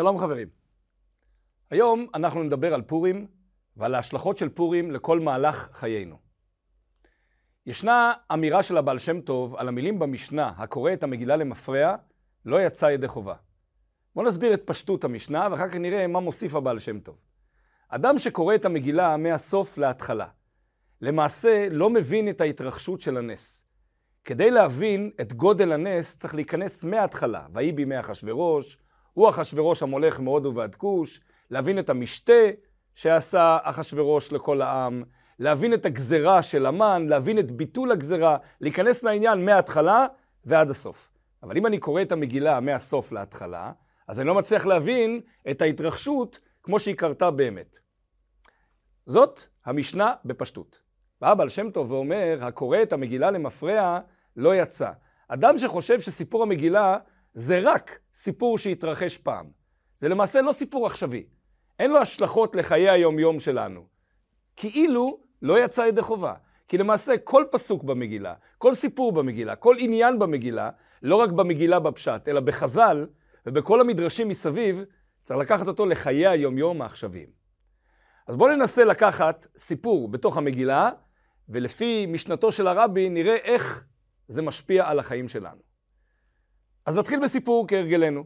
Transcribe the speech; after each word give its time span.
שלום 0.00 0.18
חברים. 0.18 0.48
היום 1.70 2.06
אנחנו 2.14 2.42
נדבר 2.42 2.74
על 2.74 2.82
פורים 2.82 3.26
ועל 3.76 3.94
ההשלכות 3.94 4.38
של 4.38 4.48
פורים 4.48 4.90
לכל 4.90 5.20
מהלך 5.20 5.68
חיינו. 5.72 6.16
ישנה 7.66 8.12
אמירה 8.32 8.62
של 8.62 8.76
הבעל 8.76 8.98
שם 8.98 9.20
טוב 9.20 9.56
על 9.56 9.68
המילים 9.68 9.98
במשנה, 9.98 10.52
הקורא 10.56 10.92
את 10.92 11.02
המגילה 11.02 11.36
למפרע, 11.36 11.94
לא 12.44 12.62
יצא 12.62 12.86
ידי 12.86 13.08
חובה. 13.08 13.34
בואו 14.14 14.26
נסביר 14.26 14.54
את 14.54 14.62
פשטות 14.66 15.04
המשנה 15.04 15.48
ואחר 15.50 15.68
כך 15.68 15.74
נראה 15.74 16.06
מה 16.06 16.20
מוסיף 16.20 16.54
הבעל 16.54 16.78
שם 16.78 17.00
טוב. 17.00 17.16
אדם 17.88 18.18
שקורא 18.18 18.54
את 18.54 18.64
המגילה 18.64 19.16
מהסוף 19.16 19.78
להתחלה, 19.78 20.26
למעשה 21.00 21.68
לא 21.70 21.90
מבין 21.90 22.28
את 22.28 22.40
ההתרחשות 22.40 23.00
של 23.00 23.16
הנס. 23.16 23.64
כדי 24.24 24.50
להבין 24.50 25.10
את 25.20 25.32
גודל 25.32 25.72
הנס 25.72 26.16
צריך 26.16 26.34
להיכנס 26.34 26.84
מההתחלה, 26.84 27.46
ויהי 27.54 27.72
בימי 27.72 28.00
אחשורוש, 28.00 28.78
הוא 29.12 29.28
אחשורוש 29.28 29.82
המולך 29.82 30.20
מהודו 30.20 30.54
ועד 30.54 30.74
כוש, 30.74 31.20
להבין 31.50 31.78
את 31.78 31.90
המשתה 31.90 32.42
שעשה 32.94 33.58
אחשורוש 33.62 34.32
לכל 34.32 34.62
העם, 34.62 35.02
להבין 35.38 35.74
את 35.74 35.86
הגזרה 35.86 36.42
של 36.42 36.66
המן, 36.66 37.06
להבין 37.08 37.38
את 37.38 37.50
ביטול 37.50 37.92
הגזרה, 37.92 38.36
להיכנס 38.60 39.02
לעניין 39.02 39.44
מההתחלה 39.44 40.06
ועד 40.44 40.70
הסוף. 40.70 41.10
אבל 41.42 41.56
אם 41.56 41.66
אני 41.66 41.78
קורא 41.78 42.02
את 42.02 42.12
המגילה 42.12 42.60
מהסוף 42.60 43.12
להתחלה, 43.12 43.72
אז 44.08 44.20
אני 44.20 44.28
לא 44.28 44.34
מצליח 44.34 44.66
להבין 44.66 45.20
את 45.50 45.62
ההתרחשות 45.62 46.38
כמו 46.62 46.80
שהיא 46.80 46.94
קרתה 46.94 47.30
באמת. 47.30 47.78
זאת 49.06 49.40
המשנה 49.66 50.14
בפשטות. 50.24 50.80
בא 51.20 51.34
בעל 51.34 51.48
שם 51.48 51.70
טוב 51.70 51.90
ואומר, 51.90 52.38
הקורא 52.42 52.82
את 52.82 52.92
המגילה 52.92 53.30
למפרע 53.30 53.98
לא 54.36 54.54
יצא. 54.56 54.90
אדם 55.28 55.58
שחושב 55.58 56.00
שסיפור 56.00 56.42
המגילה 56.42 56.98
זה 57.34 57.60
רק 57.64 57.98
סיפור 58.14 58.58
שהתרחש 58.58 59.18
פעם. 59.18 59.50
זה 59.96 60.08
למעשה 60.08 60.40
לא 60.40 60.52
סיפור 60.52 60.86
עכשווי. 60.86 61.26
אין 61.78 61.90
לו 61.90 61.98
השלכות 61.98 62.56
לחיי 62.56 62.90
היומיום 62.90 63.40
שלנו. 63.40 63.86
כאילו 64.56 65.20
לא 65.42 65.64
יצא 65.64 65.80
ידי 65.80 66.02
חובה. 66.02 66.34
כי 66.68 66.78
למעשה 66.78 67.18
כל 67.24 67.44
פסוק 67.50 67.84
במגילה, 67.84 68.34
כל 68.58 68.74
סיפור 68.74 69.12
במגילה, 69.12 69.56
כל 69.56 69.76
עניין 69.78 70.18
במגילה, 70.18 70.70
לא 71.02 71.16
רק 71.16 71.32
במגילה 71.32 71.80
בפשט, 71.80 72.28
אלא 72.28 72.40
בחז"ל 72.40 73.06
ובכל 73.46 73.80
המדרשים 73.80 74.28
מסביב, 74.28 74.84
צריך 75.22 75.40
לקחת 75.40 75.68
אותו 75.68 75.86
לחיי 75.86 76.26
היומיום 76.26 76.82
העכשוויים. 76.82 77.28
אז 78.26 78.36
בואו 78.36 78.56
ננסה 78.56 78.84
לקחת 78.84 79.46
סיפור 79.56 80.08
בתוך 80.08 80.36
המגילה, 80.36 80.90
ולפי 81.48 82.06
משנתו 82.06 82.52
של 82.52 82.66
הרבי 82.66 83.08
נראה 83.08 83.34
איך 83.34 83.84
זה 84.28 84.42
משפיע 84.42 84.88
על 84.88 84.98
החיים 84.98 85.28
שלנו. 85.28 85.69
אז 86.86 86.96
נתחיל 86.96 87.20
בסיפור 87.22 87.68
כהרגלנו. 87.68 88.24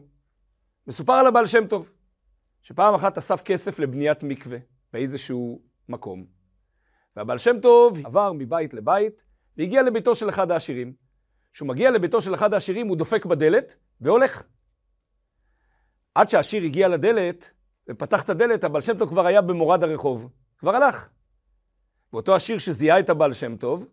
מסופר 0.87 1.13
על 1.13 1.27
הבעל 1.27 1.45
שם 1.45 1.67
טוב, 1.67 1.91
שפעם 2.61 2.93
אחת 2.93 3.17
אסף 3.17 3.41
כסף 3.41 3.79
לבניית 3.79 4.23
מקווה 4.23 4.57
באיזשהו 4.93 5.61
מקום. 5.89 6.25
והבעל 7.15 7.37
שם 7.37 7.59
טוב 7.59 8.05
עבר 8.05 8.33
מבית 8.33 8.73
לבית 8.73 9.23
והגיע 9.57 9.81
לביתו 9.81 10.15
של 10.15 10.29
אחד 10.29 10.51
העשירים. 10.51 10.93
כשהוא 11.53 11.67
מגיע 11.67 11.91
לביתו 11.91 12.21
של 12.21 12.33
אחד 12.33 12.53
העשירים 12.53 12.87
הוא 12.87 12.97
דופק 12.97 13.25
בדלת 13.25 13.75
והולך. 14.01 14.43
עד 16.15 16.29
שהעשיר 16.29 16.63
הגיע 16.63 16.87
לדלת 16.87 17.53
ופתח 17.89 18.23
את 18.23 18.29
הדלת, 18.29 18.63
הבעל 18.63 18.81
שם 18.81 18.97
טוב 18.97 19.09
כבר 19.09 19.25
היה 19.25 19.41
במורד 19.41 19.83
הרחוב. 19.83 20.29
כבר 20.57 20.75
הלך. 20.75 21.09
ואותו 22.13 22.35
עשיר 22.35 22.57
שזיהה 22.57 22.99
את 22.99 23.09
הבעל 23.09 23.33
שם 23.33 23.57
טוב, 23.57 23.87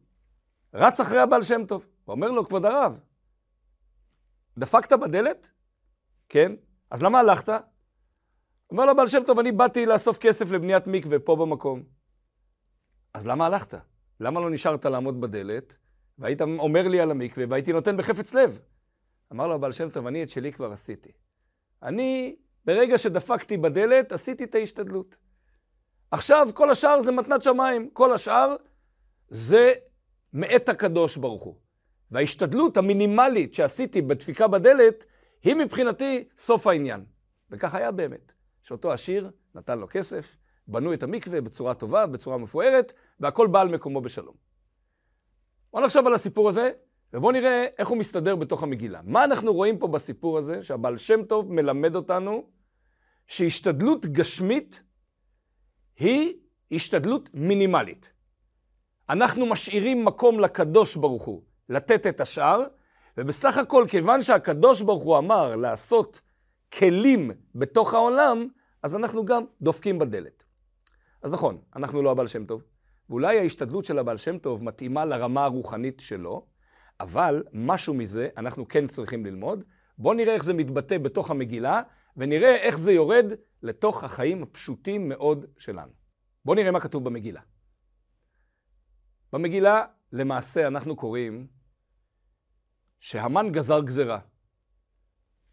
רץ 0.74 1.00
אחרי 1.00 1.18
הבעל 1.18 1.42
שם 1.42 1.66
טוב, 1.66 1.86
ואומר 2.08 2.30
לו, 2.30 2.46
כבוד 2.46 2.64
הרב, 2.64 3.00
דפקת 4.58 4.92
בדלת? 4.92 5.50
כן. 6.28 6.52
אז 6.90 7.02
למה 7.02 7.20
הלכת? 7.20 7.48
אומר 8.70 8.84
לו 8.84 8.96
בעל 8.96 9.06
שם 9.06 9.22
טוב, 9.26 9.38
אני 9.38 9.52
באתי 9.52 9.86
לאסוף 9.86 10.18
כסף 10.18 10.50
לבניית 10.50 10.86
מקווה 10.86 11.18
פה 11.18 11.36
במקום. 11.36 11.82
אז 13.14 13.26
למה 13.26 13.46
הלכת? 13.46 13.74
למה 14.20 14.40
לא 14.40 14.50
נשארת 14.50 14.84
לעמוד 14.84 15.20
בדלת, 15.20 15.76
והיית 16.18 16.42
אומר 16.42 16.88
לי 16.88 17.00
על 17.00 17.10
המקווה, 17.10 17.44
והייתי 17.48 17.72
נותן 17.72 17.96
בחפץ 17.96 18.34
לב? 18.34 18.60
אמר 19.32 19.46
לו 19.46 19.54
הבעל 19.54 19.72
שם 19.72 19.90
טוב, 19.90 20.06
אני 20.06 20.22
את 20.22 20.28
שלי 20.28 20.52
כבר 20.52 20.72
עשיתי. 20.72 21.12
אני, 21.82 22.36
ברגע 22.64 22.98
שדפקתי 22.98 23.56
בדלת, 23.56 24.12
עשיתי 24.12 24.44
את 24.44 24.54
ההשתדלות. 24.54 25.16
עכשיו, 26.10 26.48
כל 26.54 26.70
השאר 26.70 27.00
זה 27.00 27.12
מתנת 27.12 27.42
שמיים. 27.42 27.90
כל 27.92 28.12
השאר 28.12 28.56
זה 29.28 29.72
מאת 30.32 30.68
הקדוש 30.68 31.16
ברוך 31.16 31.42
הוא. 31.42 31.54
וההשתדלות 32.12 32.76
המינימלית 32.76 33.54
שעשיתי 33.54 34.02
בדפיקה 34.02 34.48
בדלת, 34.48 35.04
היא 35.42 35.54
מבחינתי 35.54 36.24
סוף 36.36 36.66
העניין. 36.66 37.04
וכך 37.50 37.74
היה 37.74 37.90
באמת. 37.90 38.32
שאותו 38.62 38.92
עשיר 38.92 39.30
נתן 39.54 39.78
לו 39.78 39.86
כסף, 39.90 40.36
בנו 40.68 40.94
את 40.94 41.02
המקווה 41.02 41.40
בצורה 41.40 41.74
טובה, 41.74 42.06
בצורה 42.06 42.38
מפוארת, 42.38 42.92
והכל 43.20 43.46
בא 43.46 43.60
על 43.60 43.68
מקומו 43.68 44.00
בשלום. 44.00 44.34
בואו 45.72 45.84
נחשוב 45.84 46.06
על 46.06 46.14
הסיפור 46.14 46.48
הזה, 46.48 46.70
ובואו 47.12 47.32
נראה 47.32 47.66
איך 47.78 47.88
הוא 47.88 47.98
מסתדר 47.98 48.36
בתוך 48.36 48.62
המגילה. 48.62 49.00
מה 49.04 49.24
אנחנו 49.24 49.52
רואים 49.52 49.78
פה 49.78 49.88
בסיפור 49.88 50.38
הזה, 50.38 50.62
שהבעל 50.62 50.98
שם 50.98 51.24
טוב 51.24 51.52
מלמד 51.52 51.94
אותנו 51.94 52.50
שהשתדלות 53.26 54.06
גשמית 54.06 54.82
היא 55.96 56.34
השתדלות 56.72 57.30
מינימלית. 57.34 58.12
אנחנו 59.08 59.46
משאירים 59.46 60.04
מקום 60.04 60.40
לקדוש 60.40 60.96
ברוך 60.96 61.22
הוא 61.22 61.42
לתת 61.68 62.06
את 62.06 62.20
השאר, 62.20 62.62
ובסך 63.16 63.58
הכל, 63.58 63.84
כיוון 63.88 64.22
שהקדוש 64.22 64.82
ברוך 64.82 65.02
הוא 65.02 65.18
אמר 65.18 65.56
לעשות 65.56 66.20
כלים 66.78 67.30
בתוך 67.54 67.94
העולם, 67.94 68.48
אז 68.82 68.96
אנחנו 68.96 69.24
גם 69.24 69.44
דופקים 69.62 69.98
בדלת. 69.98 70.44
אז 71.22 71.32
נכון, 71.32 71.58
אנחנו 71.76 72.02
לא 72.02 72.10
הבעל 72.10 72.26
שם 72.26 72.46
טוב, 72.46 72.62
ואולי 73.10 73.38
ההשתדלות 73.38 73.84
של 73.84 73.98
הבעל 73.98 74.16
שם 74.16 74.38
טוב 74.38 74.64
מתאימה 74.64 75.04
לרמה 75.04 75.44
הרוחנית 75.44 76.00
שלו, 76.00 76.46
אבל 77.00 77.44
משהו 77.52 77.94
מזה 77.94 78.28
אנחנו 78.36 78.68
כן 78.68 78.86
צריכים 78.86 79.26
ללמוד. 79.26 79.64
בואו 79.98 80.14
נראה 80.14 80.34
איך 80.34 80.44
זה 80.44 80.54
מתבטא 80.54 80.98
בתוך 80.98 81.30
המגילה, 81.30 81.82
ונראה 82.16 82.56
איך 82.56 82.78
זה 82.78 82.92
יורד 82.92 83.32
לתוך 83.62 84.04
החיים 84.04 84.42
הפשוטים 84.42 85.08
מאוד 85.08 85.46
שלנו. 85.58 85.92
בואו 86.44 86.56
נראה 86.56 86.70
מה 86.70 86.80
כתוב 86.80 87.04
במגילה. 87.04 87.40
במגילה, 89.32 89.84
למעשה, 90.12 90.66
אנחנו 90.66 90.96
קוראים 90.96 91.46
שהמן 92.98 93.52
גזר 93.52 93.80
גזרה. 93.80 94.18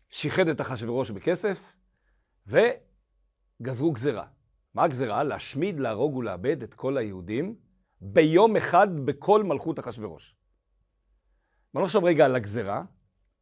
שיחד 0.10 0.48
את 0.48 0.62
אחשוורוש 0.62 1.12
בכסף, 1.12 1.76
וגזרו 2.48 3.92
גזרה. 3.92 4.28
מה 4.74 4.84
הגזרה? 4.84 5.24
להשמיד, 5.24 5.80
להרוג 5.80 6.16
ולאבד 6.16 6.64
את 6.64 6.74
כל 6.74 6.98
היהודים 6.98 7.56
ביום 8.02 8.56
אחד 8.56 8.88
בכל 9.06 9.44
מלכות 9.44 9.80
אחשוורוש. 9.80 10.36
בואו 11.74 11.86
נחשוב 11.86 12.04
רגע 12.04 12.26
על 12.26 12.36
הגזרה, 12.36 12.84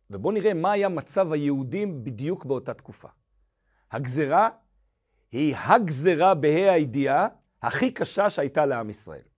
ובואו 0.10 0.34
נראה 0.34 0.54
מה 0.54 0.72
היה 0.72 0.90
מצב 0.90 1.34
היהודים 1.34 2.04
בדיוק 2.04 2.46
באותה 2.46 2.74
תקופה. 2.74 3.08
הגזרה 3.92 4.50
היא 5.32 5.56
הגזרה 5.56 6.36
בה"א 6.36 6.72
הידיעה 6.72 7.28
הכי 7.62 7.92
קשה 7.92 8.30
שהייתה 8.30 8.66
לעם 8.66 8.90
ישראל. 8.90 9.37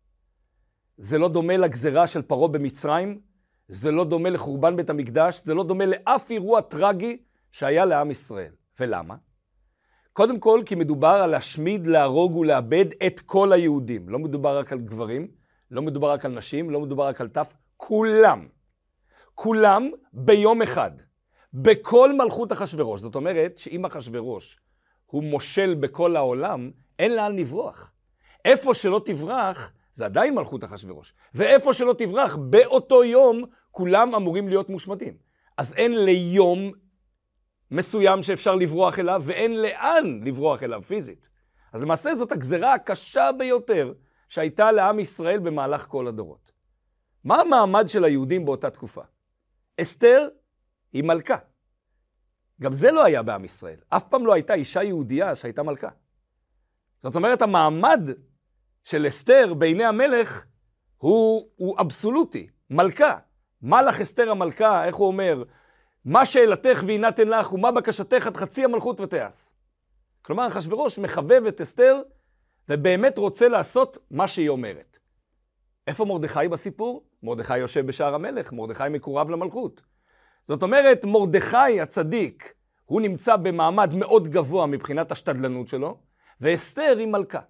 זה 1.02 1.18
לא 1.18 1.28
דומה 1.28 1.58
לגזרה 1.58 2.08
של 2.08 2.22
פרעה 2.22 2.48
במצרים, 2.48 3.20
זה 3.68 3.92
לא 3.92 4.04
דומה 4.04 4.30
לחורבן 4.30 4.76
בית 4.76 4.90
המקדש, 4.90 5.42
זה 5.44 5.54
לא 5.54 5.64
דומה 5.64 5.86
לאף 5.86 6.32
אירוע 6.32 6.62
טרגי 6.62 7.18
שהיה 7.52 7.86
לעם 7.86 8.12
ישראל. 8.12 8.52
ולמה? 8.80 9.16
קודם 10.14 10.40
כל, 10.40 10.62
כי 10.66 10.76
מדובר 10.76 11.08
על 11.08 11.30
להשמיד, 11.30 11.88
להרוג 11.88 12.36
ולאבד 12.36 12.86
את 13.06 13.20
כל 13.20 13.54
היהודים. 13.54 14.10
לא 14.10 14.20
מדובר 14.20 14.60
רק 14.60 14.74
על 14.74 14.80
גברים, 14.80 15.28
לא 15.72 15.82
מדובר 15.82 16.12
רק 16.12 16.26
על 16.26 16.32
נשים, 16.32 16.70
לא 16.70 16.82
מדובר 16.82 17.08
רק 17.08 17.22
על 17.22 17.28
טף, 17.28 17.54
כולם. 17.78 18.48
כולם 19.36 19.90
ביום 20.14 20.62
אחד. 20.62 20.92
בכל 21.54 22.14
מלכות 22.18 22.52
אחשורוש. 22.52 23.02
זאת 23.02 23.16
אומרת 23.16 23.58
שאם 23.58 23.86
אחשורוש 23.86 24.60
הוא 25.06 25.24
מושל 25.24 25.76
בכל 25.80 26.16
העולם, 26.16 26.72
אין 27.00 27.16
לאן 27.16 27.36
לברוח. 27.36 27.92
איפה 28.46 28.74
שלא 28.74 29.02
תברח, 29.06 29.72
זה 30.00 30.06
עדיין 30.06 30.36
מלכות 30.36 30.64
אחשורוש. 30.64 31.14
ואיפה 31.34 31.74
שלא 31.74 31.94
תברח, 31.98 32.36
באותו 32.36 33.04
יום 33.04 33.44
כולם 33.72 34.16
אמורים 34.16 34.48
להיות 34.48 34.70
מושמדים. 34.70 35.18
אז 35.58 35.74
אין 35.74 36.06
ליום 36.06 36.72
מסוים 37.72 38.24
שאפשר 38.24 38.56
לברוח 38.56 39.00
אליו, 39.00 39.22
ואין 39.26 39.62
לאן 39.62 40.20
לברוח 40.26 40.64
אליו 40.64 40.82
פיזית. 40.82 41.30
אז 41.74 41.84
למעשה 41.84 42.16
זאת 42.16 42.32
הגזרה 42.32 42.74
הקשה 42.74 43.30
ביותר 43.38 43.94
שהייתה 44.30 44.72
לעם 44.72 45.00
ישראל 45.00 45.40
במהלך 45.40 45.86
כל 45.88 46.08
הדורות. 46.08 46.52
מה 47.24 47.42
המעמד 47.42 47.88
של 47.88 48.04
היהודים 48.04 48.46
באותה 48.46 48.70
תקופה? 48.70 49.02
אסתר 49.82 50.28
היא 50.94 51.04
מלכה. 51.04 51.38
גם 52.62 52.74
זה 52.74 52.92
לא 52.92 53.04
היה 53.04 53.24
בעם 53.24 53.46
ישראל. 53.46 53.80
אף 53.90 54.04
פעם 54.04 54.26
לא 54.26 54.34
הייתה 54.34 54.54
אישה 54.54 54.84
יהודייה 54.84 55.36
שהייתה 55.36 55.64
מלכה. 55.64 55.90
זאת 57.00 57.16
אומרת, 57.16 57.42
המעמד 57.42 58.10
של 58.90 59.08
אסתר 59.08 59.54
בעיני 59.54 59.86
המלך 59.86 60.46
הוא, 60.98 61.48
הוא 61.56 61.76
אבסולוטי, 61.82 62.48
מלכה. 62.70 63.18
מלך 63.62 64.02
אסתר 64.02 64.32
המלכה, 64.32 64.86
איך 64.86 64.96
הוא 64.96 65.08
אומר? 65.08 65.44
מה 66.06 66.26
שאלתך 66.26 66.84
ויינתן 66.86 67.28
לך, 67.28 67.54
ומה 67.54 67.72
בקשתך 67.72 68.28
עד 68.28 68.38
חצי 68.38 68.64
המלכות 68.64 69.00
ותיעש. 69.00 69.50
כלומר, 70.22 70.48
אחשורוש 70.48 71.00
מחבב 71.00 71.46
את 71.48 71.62
אסתר, 71.62 72.02
ובאמת 72.70 73.18
רוצה 73.18 73.48
לעשות 73.48 73.98
מה 74.12 74.28
שהיא 74.28 74.50
אומרת. 74.50 74.98
איפה 75.88 76.06
מרדכי 76.06 76.48
בסיפור? 76.48 77.04
מרדכי 77.24 77.58
יושב 77.58 77.86
בשער 77.86 78.16
המלך, 78.16 78.54
מרדכי 78.54 78.90
מקורב 78.90 79.30
למלכות. 79.30 79.82
זאת 80.48 80.64
אומרת, 80.64 81.06
מרדכי 81.06 81.82
הצדיק, 81.82 82.54
הוא 82.86 83.02
נמצא 83.02 83.36
במעמד 83.36 83.96
מאוד 83.96 84.28
גבוה 84.28 84.66
מבחינת 84.66 85.12
השתדלנות 85.12 85.68
שלו, 85.68 85.98
ואסתר 86.42 86.96
היא 87.00 87.08
מלכה. 87.08 87.42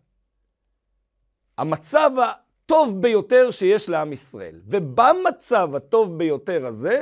המצב 1.60 2.12
הטוב 2.24 3.02
ביותר 3.02 3.52
שיש 3.52 3.90
לעם 3.90 4.14
ישראל. 4.14 4.62
ובמצב 4.66 5.76
הטוב 5.76 6.18
ביותר 6.18 6.66
הזה, 6.66 7.02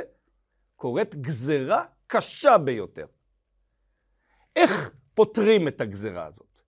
קורית 0.76 1.14
גזרה 1.14 1.84
קשה 2.06 2.58
ביותר. 2.58 3.06
איך 4.56 4.90
פותרים 5.14 5.68
את 5.68 5.80
הגזרה 5.80 6.26
הזאת? 6.26 6.60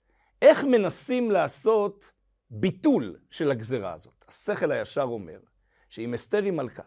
איך 0.43 0.65
מנסים 0.65 1.31
לעשות 1.31 2.13
ביטול 2.51 3.17
של 3.31 3.51
הגזרה 3.51 3.93
הזאת? 3.93 4.25
השכל 4.29 4.73
הישר 4.73 5.03
אומר 5.03 5.41
שאם 5.89 6.15
אסתר 6.15 6.43
היא 6.43 6.53
מלכה 6.53 6.83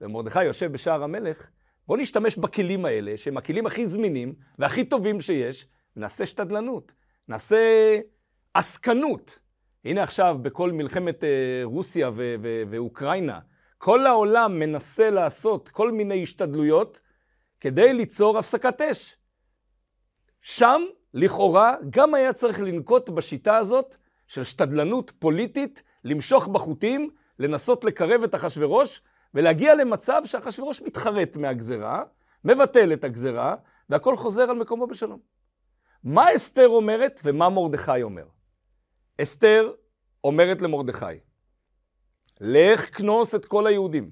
ומרדכי 0.00 0.44
יושב 0.44 0.72
בשער 0.72 1.02
המלך, 1.02 1.50
בואו 1.86 1.98
נשתמש 1.98 2.36
בכלים 2.36 2.84
האלה, 2.84 3.16
שהם 3.16 3.36
הכלים 3.36 3.66
הכי 3.66 3.88
זמינים 3.88 4.34
והכי 4.58 4.84
טובים 4.84 5.20
שיש, 5.20 5.66
ונעשה 5.96 6.26
שתדלנות, 6.26 6.92
נעשה 7.28 7.98
עסקנות. 8.54 9.41
הנה 9.84 10.02
עכשיו, 10.02 10.36
בכל 10.42 10.72
מלחמת 10.72 11.24
אה, 11.24 11.60
רוסיה 11.64 12.10
ו- 12.14 12.34
ו- 12.42 12.62
ואוקראינה, 12.70 13.38
כל 13.78 14.06
העולם 14.06 14.58
מנסה 14.58 15.10
לעשות 15.10 15.68
כל 15.68 15.92
מיני 15.92 16.22
השתדלויות 16.22 17.00
כדי 17.60 17.92
ליצור 17.92 18.38
הפסקת 18.38 18.80
אש. 18.80 19.16
שם, 20.40 20.82
לכאורה, 21.14 21.74
גם 21.90 22.14
היה 22.14 22.32
צריך 22.32 22.60
לנקוט 22.60 23.10
בשיטה 23.10 23.56
הזאת 23.56 23.96
של 24.26 24.44
שתדלנות 24.44 25.12
פוליטית, 25.18 25.82
למשוך 26.04 26.48
בחוטים, 26.48 27.10
לנסות 27.38 27.84
לקרב 27.84 28.22
את 28.22 28.34
אחשורוש, 28.34 29.00
ולהגיע 29.34 29.74
למצב 29.74 30.22
שאחשורוש 30.24 30.82
מתחרט 30.82 31.36
מהגזרה, 31.36 32.02
מבטל 32.44 32.92
את 32.92 33.04
הגזרה, 33.04 33.54
והכל 33.90 34.16
חוזר 34.16 34.42
על 34.42 34.56
מקומו 34.56 34.86
בשלום. 34.86 35.18
מה 36.04 36.34
אסתר 36.34 36.68
אומרת 36.68 37.20
ומה 37.24 37.48
מרדכי 37.48 38.02
אומר? 38.02 38.24
אסתר 39.20 39.72
אומרת 40.24 40.62
למרדכי, 40.62 41.04
לך 42.40 42.96
כנוס 42.96 43.34
את 43.34 43.46
כל 43.46 43.66
היהודים, 43.66 44.10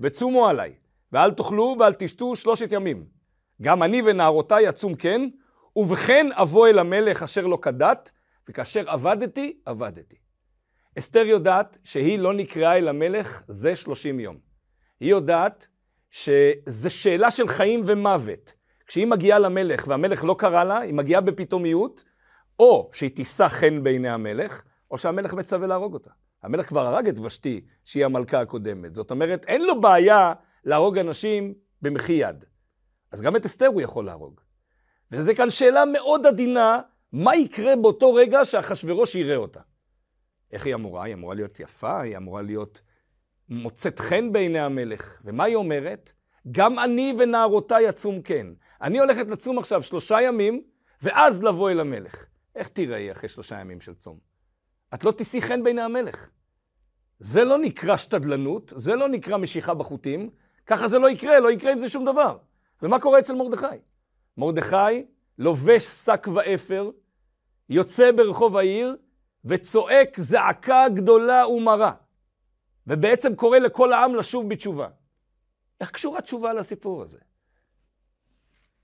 וצומו 0.00 0.48
עליי, 0.48 0.74
ואל 1.12 1.30
תאכלו 1.30 1.76
ואל 1.80 1.92
תשתו 1.98 2.36
שלושת 2.36 2.72
ימים. 2.72 3.06
גם 3.62 3.82
אני 3.82 4.02
ונערותיי 4.02 4.68
אצום 4.68 4.94
כן, 4.94 5.28
ובכן 5.76 6.26
אבוא 6.32 6.68
אל 6.68 6.78
המלך 6.78 7.22
אשר 7.22 7.46
לא 7.46 7.58
כדת, 7.62 8.12
וכאשר 8.48 8.90
עבדתי, 8.90 9.60
עבדתי. 9.64 10.16
אסתר 10.98 11.26
יודעת 11.26 11.78
שהיא 11.84 12.18
לא 12.18 12.34
נקראה 12.34 12.78
אל 12.78 12.88
המלך 12.88 13.42
זה 13.48 13.76
שלושים 13.76 14.20
יום. 14.20 14.38
היא 15.00 15.10
יודעת 15.10 15.66
שזה 16.10 16.90
שאלה 16.90 17.30
של 17.30 17.48
חיים 17.48 17.82
ומוות. 17.86 18.54
כשהיא 18.86 19.06
מגיעה 19.06 19.38
למלך 19.38 19.84
והמלך 19.88 20.24
לא 20.24 20.34
קרא 20.38 20.64
לה, 20.64 20.78
היא 20.78 20.94
מגיעה 20.94 21.20
בפתאומיות, 21.20 22.04
או 22.58 22.90
שהיא 22.92 23.10
תישא 23.10 23.48
חן 23.48 23.82
בעיני 23.82 24.08
המלך, 24.08 24.62
או 24.90 24.98
שהמלך 24.98 25.34
מצווה 25.34 25.66
להרוג 25.66 25.94
אותה. 25.94 26.10
המלך 26.42 26.68
כבר 26.68 26.86
הרג 26.86 27.08
את 27.08 27.18
ושתי, 27.18 27.60
שהיא 27.84 28.04
המלכה 28.04 28.40
הקודמת. 28.40 28.94
זאת 28.94 29.10
אומרת, 29.10 29.44
אין 29.44 29.62
לו 29.62 29.80
בעיה 29.80 30.32
להרוג 30.64 30.98
אנשים 30.98 31.54
במחי 31.82 32.12
יד. 32.12 32.44
אז 33.12 33.22
גם 33.22 33.36
את 33.36 33.44
אסתר 33.46 33.66
הוא 33.66 33.80
יכול 33.80 34.04
להרוג. 34.04 34.40
וזה 35.12 35.34
כאן 35.34 35.50
שאלה 35.50 35.84
מאוד 35.84 36.26
עדינה, 36.26 36.80
מה 37.12 37.36
יקרה 37.36 37.76
באותו 37.76 38.14
רגע 38.14 38.44
שאחשוורוש 38.44 39.14
יראה 39.14 39.36
אותה? 39.36 39.60
איך 40.52 40.66
היא 40.66 40.74
אמורה? 40.74 41.04
היא 41.04 41.14
אמורה 41.14 41.34
להיות 41.34 41.60
יפה, 41.60 42.00
היא 42.00 42.16
אמורה 42.16 42.42
להיות 42.42 42.80
מוצאת 43.48 43.98
חן 43.98 44.32
בעיני 44.32 44.58
המלך. 44.58 45.20
ומה 45.24 45.44
היא 45.44 45.56
אומרת? 45.56 46.12
גם 46.52 46.78
אני 46.78 47.14
ונערותיי 47.18 47.88
אצום 47.88 48.22
כן. 48.22 48.46
אני 48.82 48.98
הולכת 48.98 49.30
לצום 49.30 49.58
עכשיו 49.58 49.82
שלושה 49.82 50.20
ימים, 50.20 50.62
ואז 51.02 51.42
לבוא 51.42 51.70
אל 51.70 51.80
המלך. 51.80 52.26
איך 52.56 52.68
תיראי 52.68 53.12
אחרי 53.12 53.28
שלושה 53.28 53.60
ימים 53.60 53.80
של 53.80 53.94
צום? 53.94 54.18
את 54.94 55.04
לא 55.04 55.10
תישאי 55.10 55.42
חן 55.42 55.62
בעיני 55.62 55.82
המלך. 55.82 56.28
זה 57.18 57.44
לא 57.44 57.58
נקרא 57.58 57.96
שתדלנות, 57.96 58.72
זה 58.76 58.94
לא 58.94 59.08
נקרא 59.08 59.36
משיכה 59.36 59.74
בחוטים, 59.74 60.30
ככה 60.66 60.88
זה 60.88 60.98
לא 60.98 61.10
יקרה, 61.10 61.40
לא 61.40 61.50
יקרה 61.50 61.72
עם 61.72 61.78
זה 61.78 61.88
שום 61.88 62.04
דבר. 62.04 62.38
ומה 62.82 63.00
קורה 63.00 63.18
אצל 63.18 63.34
מרדכי? 63.34 63.66
מרדכי 64.36 65.06
לובש 65.38 65.82
שק 65.82 66.26
ואפר, 66.34 66.90
יוצא 67.68 68.12
ברחוב 68.12 68.56
העיר 68.56 68.96
וצועק 69.44 70.20
זעקה 70.20 70.84
גדולה 70.94 71.48
ומרה, 71.48 71.92
ובעצם 72.86 73.34
קורא 73.34 73.58
לכל 73.58 73.92
העם 73.92 74.14
לשוב 74.14 74.48
בתשובה. 74.48 74.88
איך 75.80 75.90
קשורה 75.90 76.20
תשובה 76.20 76.52
לסיפור 76.52 77.02
הזה? 77.02 77.18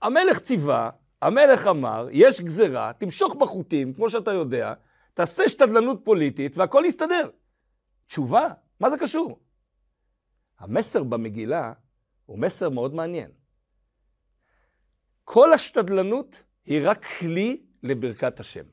המלך 0.02 0.40
ציווה, 0.40 0.90
המלך 1.22 1.66
אמר, 1.66 2.08
יש 2.10 2.40
גזרה, 2.40 2.92
תמשוך 2.98 3.34
בחוטים, 3.34 3.94
כמו 3.94 4.10
שאתה 4.10 4.32
יודע, 4.32 4.74
תעשה 5.14 5.48
שתדלנות 5.48 6.00
פוליטית 6.04 6.56
והכל 6.58 6.82
יסתדר. 6.86 7.30
תשובה, 8.06 8.48
מה 8.80 8.90
זה 8.90 8.98
קשור? 8.98 9.40
המסר 10.58 11.02
במגילה 11.02 11.72
הוא 12.26 12.38
מסר 12.38 12.70
מאוד 12.70 12.94
מעניין. 12.94 13.30
כל 15.24 15.52
השתדלנות 15.52 16.42
היא 16.64 16.80
רק 16.84 17.04
כלי 17.04 17.62
לברכת 17.82 18.40
השם. 18.40 18.64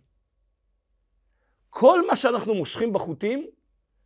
כל 1.70 2.08
מה 2.08 2.16
שאנחנו 2.16 2.54
מושכים 2.54 2.94
בחוטים, 2.94 3.48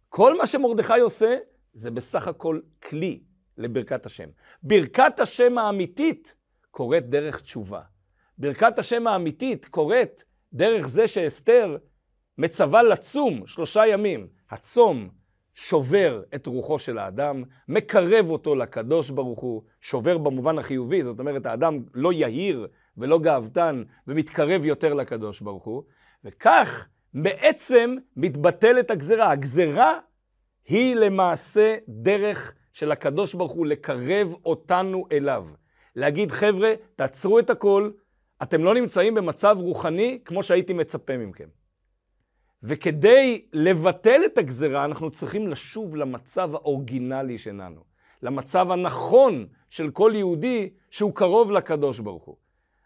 כל 0.09 0.37
מה 0.37 0.47
שמרדכי 0.47 0.99
עושה, 0.99 1.37
זה 1.73 1.91
בסך 1.91 2.27
הכל 2.27 2.59
כלי 2.83 3.23
לברכת 3.57 4.05
השם. 4.05 4.29
ברכת 4.63 5.19
השם 5.19 5.57
האמיתית 5.57 6.35
קורית 6.71 7.09
דרך 7.09 7.41
תשובה. 7.41 7.92
ברכת 8.37 8.79
השם 8.79 9.07
האמיתית 9.07 9.65
קורית 9.65 10.23
דרך 10.53 10.87
זה 10.87 11.07
שאסתר 11.07 11.77
מצווה 12.37 12.83
לצום 12.83 13.47
שלושה 13.47 13.87
ימים. 13.87 14.27
הצום 14.49 15.09
שובר 15.53 16.23
את 16.35 16.47
רוחו 16.47 16.79
של 16.79 16.97
האדם, 16.97 17.43
מקרב 17.67 18.29
אותו 18.29 18.55
לקדוש 18.55 19.09
ברוך 19.09 19.39
הוא, 19.39 19.63
שובר 19.81 20.17
במובן 20.17 20.57
החיובי, 20.57 21.03
זאת 21.03 21.19
אומרת, 21.19 21.45
האדם 21.45 21.79
לא 21.93 22.13
יהיר 22.13 22.67
ולא 22.97 23.19
גאוותן 23.19 23.83
ומתקרב 24.07 24.65
יותר 24.65 24.93
לקדוש 24.93 25.41
ברוך 25.41 25.63
הוא, 25.63 25.83
וכך 26.23 26.85
בעצם 27.13 27.95
מתבטלת 28.17 28.91
הגזרה. 28.91 29.31
הגזרה 29.31 29.99
היא 30.65 30.95
למעשה 30.95 31.75
דרך 31.87 32.53
של 32.71 32.91
הקדוש 32.91 33.33
ברוך 33.33 33.51
הוא 33.51 33.65
לקרב 33.65 34.33
אותנו 34.45 35.05
אליו. 35.11 35.45
להגיד, 35.95 36.31
חבר'ה, 36.31 36.73
תעצרו 36.95 37.39
את 37.39 37.49
הכל, 37.49 37.91
אתם 38.43 38.63
לא 38.63 38.73
נמצאים 38.73 39.15
במצב 39.15 39.57
רוחני 39.59 40.19
כמו 40.25 40.43
שהייתי 40.43 40.73
מצפה 40.73 41.17
מכם. 41.17 41.47
וכדי 42.63 43.45
לבטל 43.53 44.21
את 44.25 44.37
הגזרה, 44.37 44.85
אנחנו 44.85 45.11
צריכים 45.11 45.47
לשוב 45.47 45.95
למצב 45.95 46.55
האורגינלי 46.55 47.37
שלנו, 47.37 47.81
למצב 48.21 48.71
הנכון 48.71 49.47
של 49.69 49.89
כל 49.91 50.11
יהודי 50.15 50.69
שהוא 50.89 51.15
קרוב 51.15 51.51
לקדוש 51.51 51.99
ברוך 51.99 52.23
הוא. 52.23 52.35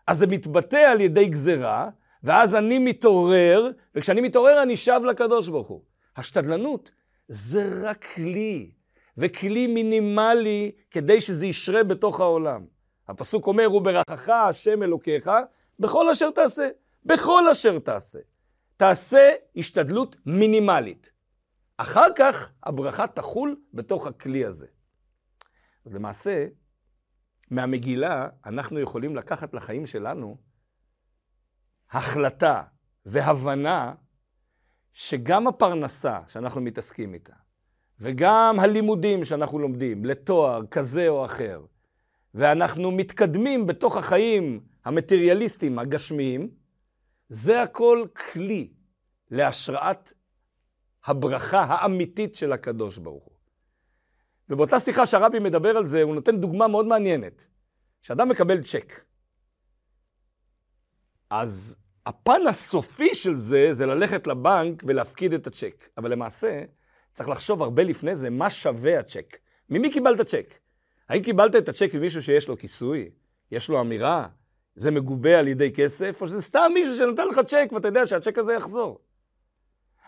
אז 0.07 0.17
זה 0.17 0.27
מתבטא 0.27 0.75
על 0.75 1.01
ידי 1.01 1.27
גזרה, 1.27 1.89
ואז 2.23 2.55
אני 2.55 2.79
מתעורר, 2.79 3.71
וכשאני 3.95 4.21
מתעורר 4.21 4.61
אני 4.63 4.77
שב 4.77 5.01
לקדוש 5.09 5.49
ברוך 5.49 5.67
הוא. 5.67 5.81
השתדלנות 6.17 6.91
זה 7.27 7.69
רק 7.83 8.05
כלי, 8.15 8.71
וכלי 9.17 9.67
מינימלי 9.67 10.71
כדי 10.91 11.21
שזה 11.21 11.45
ישרה 11.45 11.83
בתוך 11.83 12.19
העולם. 12.19 12.76
הפסוק 13.07 13.47
אומר, 13.47 13.73
וברכך 13.73 14.29
השם 14.29 14.83
אלוקיך, 14.83 15.29
בכל 15.79 16.09
אשר 16.09 16.31
תעשה. 16.31 16.69
בכל 17.05 17.49
אשר 17.49 17.79
תעשה. 17.79 18.19
תעשה 18.77 19.33
השתדלות 19.55 20.15
מינימלית. 20.25 21.11
אחר 21.77 22.05
כך 22.15 22.49
הברכה 22.63 23.07
תחול 23.07 23.61
בתוך 23.73 24.07
הכלי 24.07 24.45
הזה. 24.45 24.67
אז 25.85 25.93
למעשה, 25.93 26.45
מהמגילה 27.51 28.27
אנחנו 28.45 28.79
יכולים 28.79 29.15
לקחת 29.15 29.53
לחיים 29.53 29.85
שלנו 29.85 30.37
החלטה 31.91 32.63
והבנה 33.05 33.93
שגם 34.93 35.47
הפרנסה 35.47 36.19
שאנחנו 36.27 36.61
מתעסקים 36.61 37.13
איתה, 37.13 37.33
וגם 37.99 38.55
הלימודים 38.59 39.23
שאנחנו 39.23 39.59
לומדים 39.59 40.05
לתואר 40.05 40.65
כזה 40.71 41.07
או 41.07 41.25
אחר, 41.25 41.65
ואנחנו 42.33 42.91
מתקדמים 42.91 43.67
בתוך 43.67 43.97
החיים 43.97 44.59
המטריאליסטיים, 44.85 45.79
הגשמיים, 45.79 46.49
זה 47.29 47.61
הכל 47.61 48.05
כלי 48.33 48.69
להשראת 49.31 50.13
הברכה 51.05 51.63
האמיתית 51.63 52.35
של 52.35 52.51
הקדוש 52.51 52.97
ברוך 52.97 53.23
הוא. 53.23 53.33
ובאותה 54.49 54.79
שיחה 54.79 55.05
שהרבי 55.05 55.39
מדבר 55.39 55.77
על 55.77 55.83
זה, 55.83 56.01
הוא 56.01 56.15
נותן 56.15 56.39
דוגמה 56.39 56.67
מאוד 56.67 56.85
מעניינת, 56.85 57.47
כשאדם 58.01 58.29
מקבל 58.29 58.63
צ'ק, 58.63 58.93
אז 61.29 61.75
הפן 62.05 62.47
הסופי 62.49 63.15
של 63.15 63.33
זה, 63.33 63.67
זה 63.71 63.85
ללכת 63.85 64.27
לבנק 64.27 64.83
ולהפקיד 64.87 65.33
את 65.33 65.47
הצ'ק. 65.47 65.89
אבל 65.97 66.11
למעשה, 66.11 66.63
צריך 67.11 67.29
לחשוב 67.29 67.63
הרבה 67.63 67.83
לפני 67.83 68.15
זה, 68.15 68.29
מה 68.29 68.49
שווה 68.49 68.99
הצ'ק. 68.99 69.37
ממי 69.69 69.91
קיבלת 69.91 70.21
צ'ק? 70.21 70.53
האם 71.09 71.23
קיבלת 71.23 71.55
את 71.55 71.69
הצ'ק 71.69 71.95
ממישהו 71.95 72.21
שיש 72.21 72.47
לו 72.47 72.57
כיסוי? 72.57 73.09
יש 73.51 73.69
לו 73.69 73.81
אמירה? 73.81 74.27
זה 74.75 74.91
מגובה 74.91 75.39
על 75.39 75.47
ידי 75.47 75.71
כסף? 75.71 76.21
או 76.21 76.27
שזה 76.27 76.41
סתם 76.41 76.71
מישהו 76.73 76.95
שנתן 76.95 77.27
לך 77.27 77.39
צ'ק 77.39 77.69
ואתה 77.73 77.87
יודע 77.87 78.05
שהצ'ק 78.05 78.37
הזה 78.37 78.53
יחזור? 78.53 78.99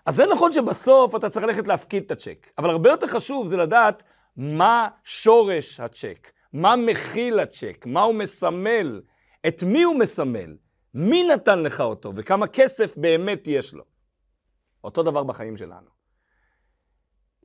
אז 0.05 0.15
זה 0.15 0.25
נכון 0.25 0.51
שבסוף 0.51 1.15
אתה 1.15 1.29
צריך 1.29 1.45
ללכת 1.45 1.67
להפקיד 1.67 2.03
את 2.03 2.11
הצ'ק. 2.11 2.47
אבל 2.57 2.69
הרבה 2.69 2.89
יותר 2.89 3.07
חשוב 3.07 3.47
זה 3.47 3.57
לדעת 3.57 4.03
מה 4.37 4.87
שורש 5.03 5.79
הצ'ק, 5.79 6.31
מה 6.53 6.75
מכיל 6.75 7.39
הצ'ק, 7.39 7.85
מה 7.85 8.01
הוא 8.01 8.15
מסמל, 8.15 9.01
את 9.47 9.63
מי 9.63 9.83
הוא 9.83 9.99
מסמל, 9.99 10.57
מי 10.93 11.23
נתן 11.23 11.59
לך 11.59 11.81
אותו 11.81 12.11
וכמה 12.15 12.47
כסף 12.47 12.97
באמת 12.97 13.47
יש 13.47 13.73
לו. 13.73 13.83
אותו 14.83 15.03
דבר 15.03 15.23
בחיים 15.23 15.57
שלנו. 15.57 15.89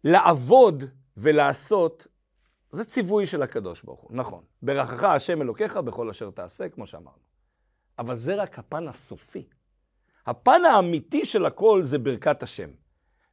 לעבוד 0.05 0.85
ולעשות 1.17 2.07
זה 2.75 2.85
ציווי 2.85 3.27
של 3.27 3.43
הקדוש 3.43 3.83
ברוך 3.83 4.01
הוא, 4.01 4.11
נכון. 4.15 4.43
ברכך 4.63 5.05
השם 5.05 5.43
אלוקיך 5.43 5.77
בכל 5.77 6.11
אשר 6.11 6.31
תעשה, 6.31 6.69
כמו 6.69 6.87
שאמרנו. 6.87 7.25
אבל 7.99 8.17
זה 8.17 8.35
רק 8.35 8.59
הפן 8.59 8.89
הסופי. 8.89 9.49
הפן 10.27 10.65
האמיתי 10.65 11.25
של 11.25 11.47
הכל 11.47 11.83
זה 11.83 11.99
ברכת 11.99 12.43
השם. 12.43 12.71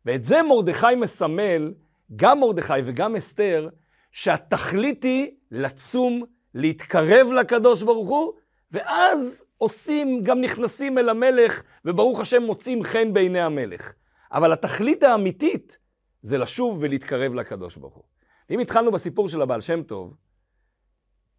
ואת 0.05 0.23
זה 0.23 0.41
מרדכי 0.41 0.95
מסמל, 0.97 1.73
גם 2.15 2.39
מרדכי 2.39 2.73
וגם 2.85 3.15
אסתר, 3.15 3.69
שהתכלית 4.11 5.03
היא 5.03 5.31
לצום, 5.51 6.23
להתקרב 6.53 7.31
לקדוש 7.31 7.83
ברוך 7.83 8.09
הוא, 8.09 8.33
ואז 8.71 9.45
עושים, 9.57 10.23
גם 10.23 10.41
נכנסים 10.41 10.97
אל 10.97 11.09
המלך, 11.09 11.61
וברוך 11.85 12.19
השם 12.19 12.43
מוצאים 12.43 12.83
חן 12.83 13.13
בעיני 13.13 13.41
המלך. 13.41 13.93
אבל 14.31 14.53
התכלית 14.53 15.03
האמיתית 15.03 15.77
זה 16.21 16.37
לשוב 16.37 16.77
ולהתקרב 16.81 17.33
לקדוש 17.33 17.77
ברוך 17.77 17.93
הוא. 17.93 18.10
אם 18.51 18.59
התחלנו 18.59 18.91
בסיפור 18.91 19.29
של 19.29 19.41
הבעל 19.41 19.61
שם 19.61 19.83
טוב, 19.83 20.15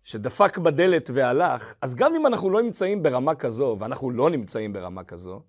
שדפק 0.02 0.58
בדלת 0.58 1.10
והלך, 1.14 1.74
אז 1.80 1.94
גם 1.94 2.14
אם 2.14 2.26
אנחנו 2.26 2.50
לא 2.50 2.62
נמצאים 2.62 3.02
ברמה 3.02 3.34
כזו, 3.34 3.76
ואנחנו 3.80 4.10
לא 4.10 4.30
נמצאים 4.30 4.72
ברמה 4.72 5.04
כזו, 5.04 5.42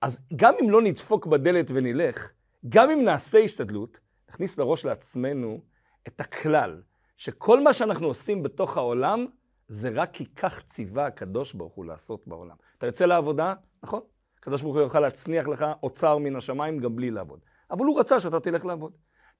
אז 0.00 0.20
גם 0.36 0.54
אם 0.60 0.70
לא 0.70 0.82
נדפוק 0.82 1.26
בדלת 1.26 1.70
ונלך, 1.74 2.32
גם 2.68 2.90
אם 2.90 3.04
נעשה 3.04 3.38
השתדלות, 3.38 4.00
נכניס 4.30 4.58
לראש 4.58 4.84
לעצמנו 4.84 5.60
את 6.08 6.20
הכלל, 6.20 6.82
שכל 7.16 7.62
מה 7.62 7.72
שאנחנו 7.72 8.06
עושים 8.06 8.42
בתוך 8.42 8.76
העולם, 8.76 9.26
זה 9.68 9.90
רק 9.94 10.10
כי 10.12 10.26
כך 10.26 10.62
ציווה 10.66 11.06
הקדוש 11.06 11.54
ברוך 11.54 11.74
הוא 11.74 11.84
לעשות 11.84 12.26
בעולם. 12.26 12.56
אתה 12.78 12.86
יוצא 12.86 13.06
לעבודה, 13.06 13.54
נכון? 13.82 14.00
הקדוש 14.38 14.62
ברוך 14.62 14.74
הוא 14.74 14.82
יוכל 14.82 15.00
להצניח 15.00 15.48
לך 15.48 15.64
אוצר 15.82 16.18
מן 16.18 16.36
השמיים 16.36 16.78
גם 16.78 16.96
בלי 16.96 17.10
לעבוד. 17.10 17.40
אבל 17.70 17.84
הוא 17.84 18.00
רצה 18.00 18.20
שאתה 18.20 18.40
תלך 18.40 18.64
לעבוד. 18.64 18.92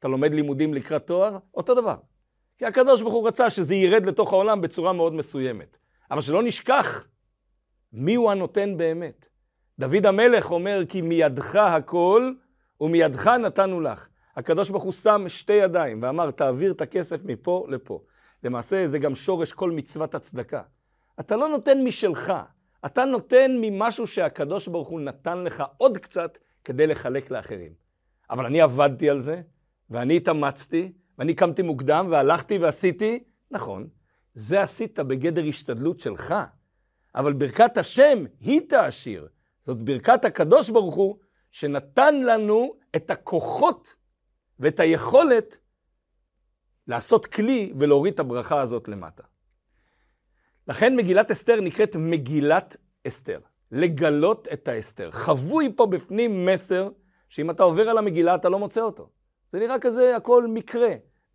אתה 0.02 0.08
לומד 0.08 0.34
לימודים 0.34 0.74
לקראת 0.74 1.06
תואר, 1.06 1.38
אותו 1.54 1.74
דבר. 1.74 1.94
כי 2.58 2.66
הקדוש 2.66 3.02
ברוך 3.02 3.14
הוא 3.14 3.28
רצה 3.28 3.50
שזה 3.50 3.74
ירד 3.74 4.06
לתוך 4.06 4.32
העולם 4.32 4.60
בצורה 4.60 4.92
מאוד 4.92 5.12
מסוימת. 5.12 5.76
אבל 6.10 6.20
שלא 6.20 6.42
נשכח 6.42 7.04
מי 7.92 8.14
הוא 8.14 8.30
הנותן 8.30 8.76
באמת. 8.76 9.28
דוד 9.78 10.06
המלך 10.06 10.50
אומר, 10.50 10.82
כי 10.88 11.02
מידך 11.02 11.56
הכל 11.56 12.32
ומידך 12.80 13.26
נתנו 13.26 13.80
לך. 13.80 14.08
הקדוש 14.36 14.70
ברוך 14.70 14.82
הוא 14.82 14.92
שם 14.92 15.24
שתי 15.28 15.52
ידיים 15.52 16.02
ואמר, 16.02 16.30
תעביר 16.30 16.72
את 16.72 16.80
הכסף 16.80 17.24
מפה 17.24 17.66
לפה. 17.68 18.02
למעשה 18.42 18.86
זה 18.86 18.98
גם 18.98 19.14
שורש 19.14 19.52
כל 19.52 19.70
מצוות 19.70 20.14
הצדקה. 20.14 20.62
אתה 21.20 21.36
לא 21.36 21.48
נותן 21.48 21.84
משלך, 21.84 22.32
אתה 22.86 23.04
נותן 23.04 23.50
ממשהו 23.60 24.06
שהקדוש 24.06 24.68
ברוך 24.68 24.88
הוא 24.88 25.00
נתן 25.00 25.38
לך 25.38 25.62
עוד 25.76 25.98
קצת 25.98 26.38
כדי 26.64 26.86
לחלק 26.86 27.30
לאחרים. 27.30 27.72
אבל 28.30 28.46
אני 28.46 28.60
עבדתי 28.60 29.10
על 29.10 29.18
זה, 29.18 29.42
ואני 29.92 30.16
התאמצתי, 30.16 30.92
ואני 31.18 31.34
קמתי 31.34 31.62
מוקדם, 31.62 32.06
והלכתי 32.10 32.58
ועשיתי, 32.58 33.24
נכון, 33.50 33.88
זה 34.34 34.62
עשית 34.62 34.98
בגדר 34.98 35.44
השתדלות 35.48 36.00
שלך, 36.00 36.34
אבל 37.14 37.32
ברכת 37.32 37.76
השם 37.76 38.24
היא 38.40 38.60
תעשיר. 38.68 39.28
זאת 39.60 39.78
ברכת 39.78 40.24
הקדוש 40.24 40.70
ברוך 40.70 40.94
הוא, 40.94 41.16
שנתן 41.50 42.22
לנו 42.22 42.74
את 42.96 43.10
הכוחות 43.10 43.94
ואת 44.58 44.80
היכולת 44.80 45.56
לעשות 46.86 47.26
כלי 47.26 47.72
ולהוריד 47.78 48.14
את 48.14 48.20
הברכה 48.20 48.60
הזאת 48.60 48.88
למטה. 48.88 49.22
לכן 50.68 50.96
מגילת 50.96 51.30
אסתר 51.30 51.60
נקראת 51.60 51.96
מגילת 51.96 52.76
אסתר. 53.06 53.40
לגלות 53.72 54.48
את 54.52 54.68
האסתר. 54.68 55.10
חבוי 55.10 55.72
פה 55.76 55.86
בפנים 55.86 56.46
מסר, 56.46 56.88
שאם 57.28 57.50
אתה 57.50 57.62
עובר 57.62 57.88
על 57.88 57.98
המגילה 57.98 58.34
אתה 58.34 58.48
לא 58.48 58.58
מוצא 58.58 58.80
אותו. 58.80 59.08
זה 59.52 59.58
נראה 59.58 59.78
כזה 59.78 60.16
הכל 60.16 60.46
מקרה. 60.46 60.90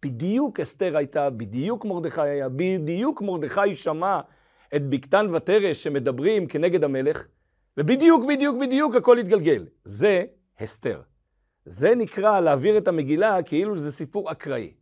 בדיוק 0.06 0.60
אסתר 0.60 0.98
הייתה, 0.98 1.30
בדיוק 1.30 1.86
מרדכי 1.86 2.22
היה, 2.22 2.50
בדיוק 2.50 3.22
מרדכי 3.22 3.76
שמע 3.76 4.20
את 4.76 4.90
בקתן 4.90 5.28
ותרש 5.34 5.84
שמדברים 5.84 6.48
כנגד 6.48 6.84
המלך, 6.84 7.28
ובדיוק, 7.78 8.26
בדיוק, 8.30 8.58
בדיוק 8.62 8.96
הכל 8.96 9.18
התגלגל. 9.18 9.66
זה 9.84 10.24
הסתר. 10.60 11.02
זה 11.66 11.96
נקרא 11.96 12.40
להעביר 12.40 12.78
את 12.78 12.88
המגילה 12.88 13.44
כאילו 13.44 13.78
זה 13.78 13.92
סיפור 13.92 14.32
אקראי. 14.32 14.74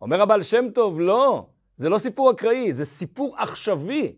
אומר 0.00 0.22
הבעל 0.22 0.42
שם 0.42 0.66
טוב, 0.74 1.00
לא, 1.00 1.46
זה 1.76 1.88
לא 1.88 1.98
סיפור 1.98 2.30
אקראי, 2.30 2.72
זה 2.72 2.84
סיפור 2.84 3.36
עכשווי. 3.38 4.16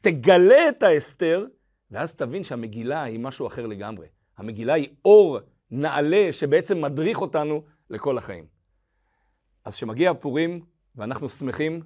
תגלה 0.00 0.68
את 0.68 0.82
ההסתר, 0.82 1.46
ואז 1.90 2.14
תבין 2.14 2.44
שהמגילה 2.44 3.02
היא 3.02 3.20
משהו 3.20 3.46
אחר 3.46 3.66
לגמרי. 3.66 4.06
המגילה 4.38 4.74
היא 4.74 4.88
אור 5.04 5.38
נעלה 5.70 6.28
שבעצם 6.32 6.80
מדריך 6.80 7.20
אותנו 7.20 7.62
לכל 7.90 8.18
החיים. 8.18 8.46
אז 9.64 9.74
כשמגיע 9.74 10.10
הפורים, 10.10 10.60
ואנחנו 10.96 11.28
שמחים 11.28 11.82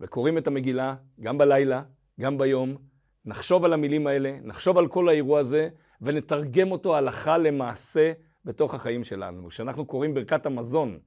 וקוראים 0.00 0.38
את 0.38 0.46
המגילה, 0.46 0.94
גם 1.20 1.38
בלילה, 1.38 1.82
גם 2.20 2.38
ביום, 2.38 2.76
נחשוב 3.24 3.64
על 3.64 3.72
המילים 3.72 4.06
האלה, 4.06 4.38
נחשוב 4.42 4.78
על 4.78 4.88
כל 4.88 5.08
האירוע 5.08 5.40
הזה, 5.40 5.68
ונתרגם 6.00 6.72
אותו 6.72 6.96
הלכה 6.96 7.38
למעשה 7.38 8.12
בתוך 8.44 8.74
החיים 8.74 9.04
שלנו. 9.04 9.48
כשאנחנו 9.48 9.86
קוראים 9.86 10.14
ברכת 10.14 10.46
המזון, 10.46 10.98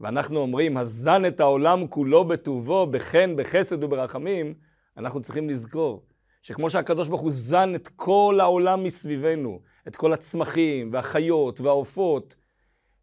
ואנחנו 0.00 0.38
אומרים, 0.38 0.76
הזן 0.76 1.24
את 1.24 1.40
העולם 1.40 1.86
כולו 1.86 2.24
בטובו, 2.24 2.86
בחן, 2.86 3.36
בחסד 3.36 3.84
וברחמים, 3.84 4.54
אנחנו 4.96 5.20
צריכים 5.20 5.48
לזכור 5.48 6.06
שכמו 6.42 6.70
שהקדוש 6.70 7.08
ברוך 7.08 7.20
הוא 7.20 7.30
זן 7.30 7.74
את 7.74 7.88
כל 7.88 8.38
העולם 8.40 8.82
מסביבנו, 8.82 9.60
את 9.88 9.96
כל 9.96 10.12
הצמחים 10.12 10.92
והחיות 10.92 11.60
והעופות, 11.60 12.36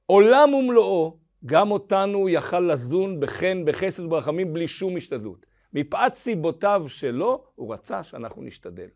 עולם 0.08 0.54
ומלואו, 0.54 1.18
גם 1.46 1.72
אותנו 1.72 2.30
יכל 2.30 2.60
לזון 2.60 3.20
בחן, 3.20 3.66
בחסד 3.66 4.04
וברחמים 4.04 4.54
בלי 4.54 4.68
שום 4.68 4.98
השתדלות. 4.98 5.46
מפאת 5.74 6.14
סיבותיו 6.14 6.84
שלו, 6.88 7.44
הוא 7.56 7.74
רצה 7.74 8.04
שאנחנו 8.04 8.42
נשתדל. 8.42 8.88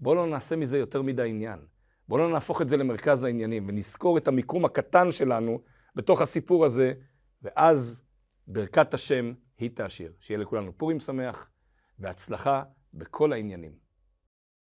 בואו 0.00 0.14
לא 0.14 0.26
נעשה 0.26 0.56
מזה 0.56 0.78
יותר 0.78 1.02
מדי 1.02 1.30
עניין. 1.30 1.58
בואו 2.08 2.20
לא 2.20 2.30
נהפוך 2.30 2.62
את 2.62 2.68
זה 2.68 2.76
למרכז 2.76 3.24
העניינים, 3.24 3.68
ונזכור 3.68 4.18
את 4.18 4.28
המיקום 4.28 4.64
הקטן 4.64 5.12
שלנו 5.12 5.60
בתוך 5.94 6.22
הסיפור 6.22 6.64
הזה, 6.64 6.92
ואז 7.42 8.02
ברכת 8.46 8.94
השם 8.94 9.32
היא 9.58 9.70
תעשיר. 9.74 10.12
שיהיה 10.20 10.38
לכולנו 10.38 10.72
פורים 10.76 11.00
שמח 11.00 11.50
והצלחה 11.98 12.62
בכל 12.94 13.32
העניינים. 13.32 13.83